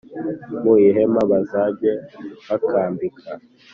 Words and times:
Mu 0.61 0.73
ihema 0.87 1.21
bazajye 1.31 1.91
bakambika 2.47 3.31